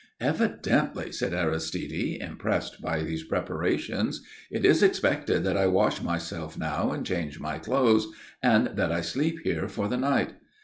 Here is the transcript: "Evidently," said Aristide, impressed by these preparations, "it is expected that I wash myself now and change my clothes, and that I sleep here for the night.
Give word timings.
"Evidently," 0.19 1.11
said 1.11 1.31
Aristide, 1.31 2.19
impressed 2.23 2.81
by 2.81 3.03
these 3.03 3.21
preparations, 3.23 4.23
"it 4.49 4.65
is 4.65 4.81
expected 4.81 5.43
that 5.43 5.55
I 5.57 5.67
wash 5.67 6.01
myself 6.01 6.57
now 6.57 6.91
and 6.91 7.05
change 7.05 7.39
my 7.39 7.59
clothes, 7.59 8.07
and 8.41 8.71
that 8.75 8.91
I 8.91 9.01
sleep 9.01 9.41
here 9.43 9.67
for 9.69 9.87
the 9.87 9.97
night. 9.97 10.33